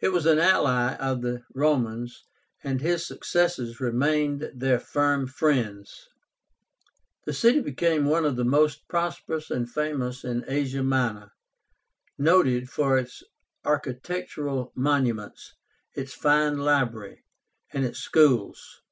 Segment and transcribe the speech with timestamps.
[0.00, 2.24] He was an ally of the Romans,
[2.64, 6.08] and his successors remained their firm friends.
[7.24, 11.30] The city became one of the most prosperous and famous in Asia Minor,
[12.18, 13.22] noted for its
[13.64, 15.54] architectural monuments,
[15.94, 17.22] its fine library,
[17.72, 18.82] and its schools.